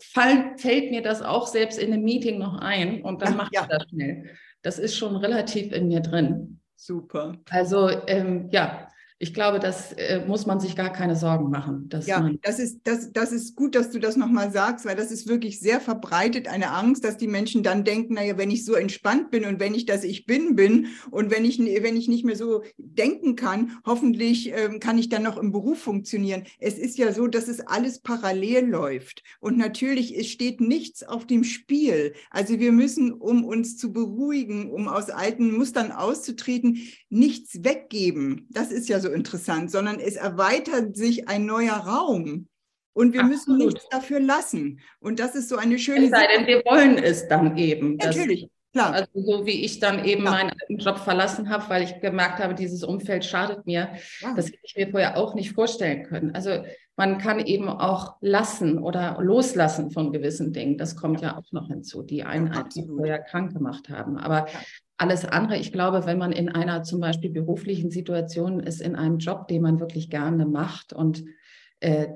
[0.00, 3.60] fall, fällt mir das auch selbst in einem Meeting noch ein und dann mache ich
[3.60, 4.30] das schnell.
[4.62, 6.60] Das ist schon relativ in mir drin.
[6.76, 7.36] Super.
[7.50, 11.88] Also ähm, ja, ich glaube, das äh, muss man sich gar keine Sorgen machen.
[12.04, 15.28] ja, das ist, das, das ist gut, dass du das nochmal sagst, weil das ist
[15.28, 19.30] wirklich sehr verbreitet, eine Angst, dass die Menschen dann denken, naja, wenn ich so entspannt
[19.30, 22.34] bin und wenn ich das Ich Bin bin und wenn ich, wenn ich nicht mehr
[22.34, 26.42] so denken kann, hoffentlich ähm, kann ich dann noch im Beruf funktionieren.
[26.58, 29.22] Es ist ja so, dass es alles parallel läuft.
[29.38, 32.14] Und natürlich, es steht nichts auf dem Spiel.
[32.30, 36.78] Also wir müssen, um uns zu beruhigen, um aus alten Mustern auszutreten,
[37.10, 38.48] nichts weggeben.
[38.50, 42.48] Das ist ja so interessant, sondern es erweitert sich ein neuer Raum.
[42.96, 43.48] Und wir Absolut.
[43.48, 44.80] müssen nichts dafür lassen.
[45.00, 47.96] Und das ist so eine schöne Es sei denn, wir wollen es dann eben.
[47.96, 48.92] Natürlich, klar.
[48.92, 50.34] Also so wie ich dann eben klar.
[50.34, 53.90] meinen alten Job verlassen habe, weil ich gemerkt habe, dieses Umfeld schadet mir.
[54.20, 54.34] Ja.
[54.34, 56.34] Das hätte ich mir vorher auch nicht vorstellen können.
[56.34, 56.64] Also
[56.96, 60.78] man kann eben auch lassen oder loslassen von gewissen Dingen.
[60.78, 64.18] Das kommt ja auch noch hinzu, die einen ja, vorher krank gemacht haben.
[64.18, 64.58] Aber ja.
[64.96, 69.18] alles andere, ich glaube, wenn man in einer zum Beispiel beruflichen Situation ist, in einem
[69.18, 71.24] Job, den man wirklich gerne macht und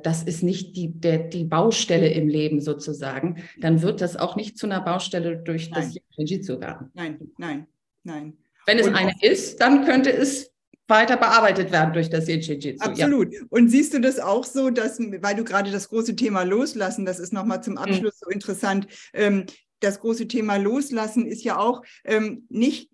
[0.02, 4.56] das ist nicht die, der, die Baustelle im Leben sozusagen, dann wird das auch nicht
[4.56, 5.82] zu einer Baustelle durch nein.
[5.82, 6.90] das Jiu-Jitsu werden.
[6.94, 7.66] Nein, nein,
[8.02, 8.36] nein.
[8.66, 10.50] Wenn es eine ist, dann könnte es
[10.88, 12.82] weiter bearbeitet werden durch das Jiu-Jitsu.
[12.82, 13.32] Absolut.
[13.32, 13.40] Ja.
[13.50, 17.18] Und siehst du das auch so, dass, weil du gerade das große Thema Loslassen, das
[17.18, 17.76] ist nochmal zum.
[17.76, 18.24] Abschluss mhm.
[18.24, 19.44] so interessant, ähm,
[19.80, 22.90] das große Thema Loslassen ist ja auch ähm, nicht,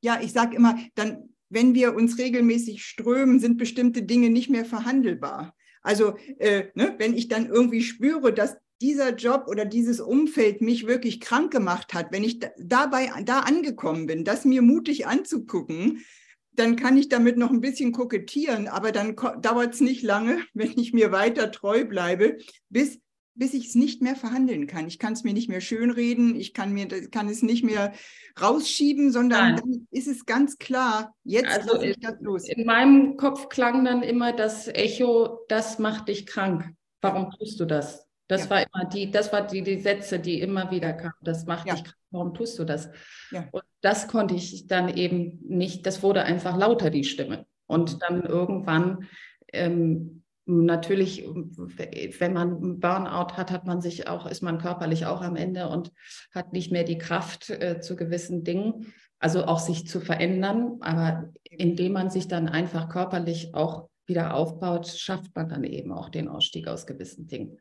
[0.00, 4.64] ja, ich sage immer, dann, wenn wir uns regelmäßig strömen, sind bestimmte Dinge nicht mehr
[4.64, 5.54] verhandelbar.
[5.84, 10.86] Also, äh, ne, wenn ich dann irgendwie spüre, dass dieser Job oder dieses Umfeld mich
[10.86, 16.04] wirklich krank gemacht hat, wenn ich dabei da angekommen bin, das mir mutig anzugucken,
[16.52, 20.76] dann kann ich damit noch ein bisschen kokettieren, aber dann dauert es nicht lange, wenn
[20.78, 22.98] ich mir weiter treu bleibe, bis,
[23.34, 24.86] bis ich es nicht mehr verhandeln kann.
[24.86, 27.92] Ich kann es mir nicht mehr schönreden, ich kann, mir, kann es nicht mehr
[28.40, 29.56] rausschieben, sondern Nein.
[29.56, 32.48] dann ist es ganz klar, jetzt also ich das los.
[32.48, 36.74] In meinem Kopf klang dann immer das Echo, das macht dich krank.
[37.00, 38.08] Warum tust du das?
[38.28, 38.50] Das ja.
[38.50, 41.14] war immer die, das war die, die Sätze, die immer wieder kamen.
[41.22, 41.74] Das macht ja.
[41.74, 41.96] dich krank.
[42.10, 42.88] Warum tust du das?
[43.30, 43.48] Ja.
[43.50, 47.46] Und das konnte ich dann eben nicht, das wurde einfach lauter, die Stimme.
[47.66, 49.08] Und dann irgendwann,
[49.52, 55.36] ähm, natürlich, wenn man Burnout hat, hat man sich auch, ist man körperlich auch am
[55.36, 55.92] Ende und
[56.32, 60.78] hat nicht mehr die Kraft äh, zu gewissen Dingen, also auch sich zu verändern.
[60.80, 66.10] Aber indem man sich dann einfach körperlich auch wieder aufbaut, schafft man dann eben auch
[66.10, 67.58] den Ausstieg aus gewissen Dingen.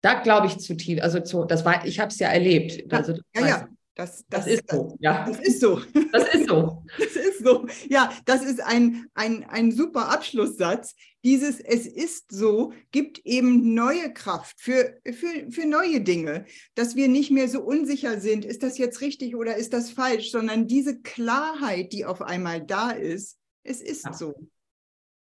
[0.00, 2.92] Da glaube ich zu tief, also zu, das war, ich habe es ja erlebt.
[2.92, 4.96] Also, ja, ja, das, das, das, ist so.
[5.00, 5.24] Ja.
[5.24, 5.80] Das ist so.
[6.12, 6.84] Das ist so.
[6.98, 7.66] das ist so.
[7.88, 10.94] Ja, das ist ein, ein, ein super Abschlusssatz.
[11.24, 17.08] Dieses Es ist so gibt eben neue Kraft für, für, für neue Dinge, dass wir
[17.08, 21.00] nicht mehr so unsicher sind, ist das jetzt richtig oder ist das falsch, sondern diese
[21.00, 24.12] Klarheit, die auf einmal da ist, es ist ja.
[24.12, 24.34] so.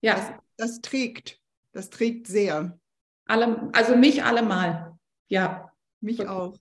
[0.02, 0.14] Ja.
[0.56, 1.40] Das, das trägt.
[1.72, 2.78] Das trägt sehr.
[3.24, 4.98] Alle, also mich allemal.
[5.28, 5.72] Ja.
[6.00, 6.56] Mich auch.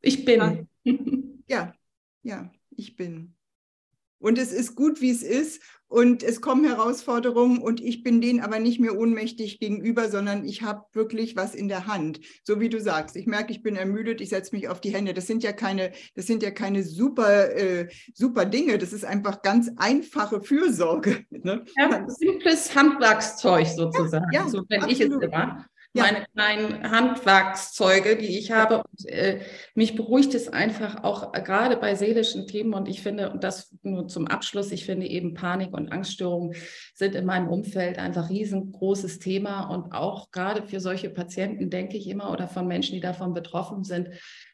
[0.00, 0.68] Ich bin.
[0.84, 0.92] Ja.
[1.46, 1.74] Ja,
[2.22, 3.36] ja, ich bin.
[4.24, 5.60] Und es ist gut, wie es ist.
[5.86, 10.62] Und es kommen Herausforderungen und ich bin denen aber nicht mehr ohnmächtig gegenüber, sondern ich
[10.62, 12.20] habe wirklich was in der Hand.
[12.42, 13.16] So wie du sagst.
[13.16, 15.12] Ich merke, ich bin ermüdet, ich setze mich auf die Hände.
[15.12, 18.78] Das sind ja keine, das sind ja keine super, äh, super Dinge.
[18.78, 21.26] Das ist einfach ganz einfache Fürsorge.
[21.44, 21.62] Ne?
[21.76, 24.24] Ja, simples Handwerkszeug sozusagen.
[24.32, 26.02] Ja, ja, so wenn ich es immer ja.
[26.02, 28.78] meine kleinen Handwerkszeuge, die ich habe.
[28.78, 29.40] Und äh,
[29.74, 32.74] mich beruhigt es einfach auch äh, gerade bei seelischen Themen.
[32.74, 36.54] Und ich finde, und das nur zum Abschluss, ich finde eben Panik und Angststörungen
[36.94, 39.68] sind in meinem Umfeld einfach riesengroßes Thema.
[39.68, 43.84] Und auch gerade für solche Patienten denke ich immer oder von Menschen, die davon betroffen
[43.84, 44.08] sind,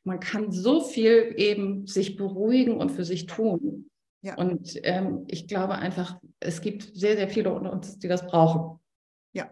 [0.04, 3.88] man kann so viel eben sich beruhigen und für sich tun.
[4.22, 4.36] Ja.
[4.36, 8.78] Und ähm, ich glaube einfach, es gibt sehr, sehr viele unter uns, die das brauchen.
[9.32, 9.50] Ja,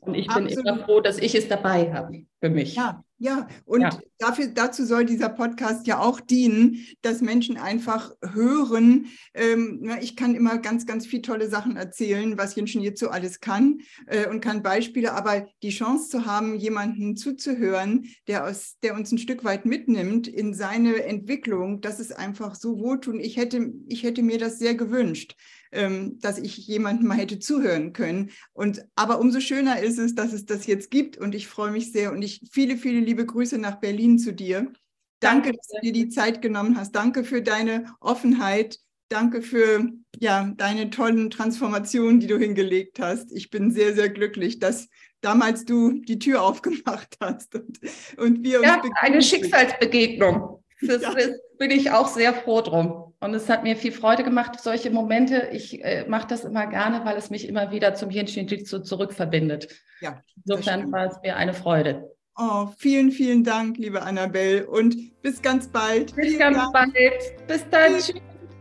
[0.00, 0.66] und ich bin Absolut.
[0.66, 2.76] immer froh, dass ich es dabei habe für mich.
[2.76, 3.46] Ja, ja.
[3.64, 3.90] Und ja.
[4.18, 9.08] Dafür, dazu soll dieser Podcast ja auch dienen, dass Menschen einfach hören.
[9.34, 13.80] Ähm, ich kann immer ganz, ganz viele tolle Sachen erzählen, was Jenschen hierzu alles kann
[14.06, 19.12] äh, und kann Beispiele, aber die Chance zu haben, jemanden zuzuhören, der, aus, der uns
[19.12, 23.20] ein Stück weit mitnimmt in seine Entwicklung, das ist einfach so wohltun.
[23.20, 25.36] Ich hätte, ich hätte mir das sehr gewünscht
[25.72, 28.30] ähm, dass ich jemandem mal hätte zuhören können.
[28.52, 31.92] Und aber umso schöner ist es, dass es das jetzt gibt und ich freue mich
[31.92, 34.72] sehr und ich viele, viele liebe Grüße nach Berlin zu dir.
[35.20, 36.92] Danke, dass du dir die Zeit genommen hast.
[36.92, 38.78] Danke für deine Offenheit.
[39.08, 43.30] Danke für ja, deine tollen Transformationen, die du hingelegt hast.
[43.32, 44.88] Ich bin sehr, sehr glücklich, dass
[45.20, 47.78] damals du die Tür aufgemacht hast und,
[48.16, 48.66] und wir uns.
[48.66, 50.62] Ja, eine Schicksalsbegegnung.
[50.82, 51.14] Das ja.
[51.58, 53.05] bin ich auch sehr froh drum.
[53.26, 55.48] Und es hat mir viel Freude gemacht, solche Momente.
[55.52, 59.66] Ich äh, mache das immer gerne, weil es mich immer wieder zum Hinshin-Jitsu zurückverbindet.
[60.00, 62.08] Ja, Insofern war es mir eine Freude.
[62.38, 64.68] Oh, vielen, vielen Dank, liebe Annabelle.
[64.68, 66.14] Und bis ganz bald.
[66.14, 66.72] Bis vielen ganz Dank.
[66.72, 67.48] bald.
[67.48, 67.94] Bis dann.
[67.94, 68.14] Tschüss.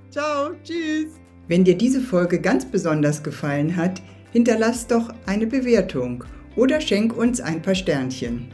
[0.10, 0.50] Ciao.
[0.64, 1.20] Tschüss.
[1.48, 4.02] Wenn dir diese Folge ganz besonders gefallen hat,
[4.32, 6.24] hinterlass doch eine Bewertung
[6.56, 8.52] oder schenk uns ein paar Sternchen.